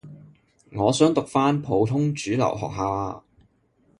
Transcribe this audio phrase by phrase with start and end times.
[0.71, 3.21] 我想讀返普通主流學校呀